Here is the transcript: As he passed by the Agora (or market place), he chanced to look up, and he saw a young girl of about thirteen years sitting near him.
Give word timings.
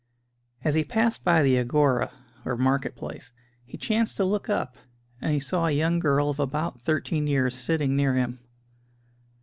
As 0.63 0.73
he 0.73 0.83
passed 0.83 1.23
by 1.23 1.43
the 1.43 1.59
Agora 1.59 2.11
(or 2.43 2.57
market 2.57 2.95
place), 2.95 3.31
he 3.63 3.77
chanced 3.77 4.17
to 4.17 4.25
look 4.25 4.49
up, 4.49 4.75
and 5.21 5.31
he 5.31 5.39
saw 5.39 5.67
a 5.67 5.71
young 5.71 5.99
girl 5.99 6.31
of 6.31 6.39
about 6.39 6.81
thirteen 6.81 7.27
years 7.27 7.53
sitting 7.55 7.95
near 7.95 8.15
him. 8.15 8.39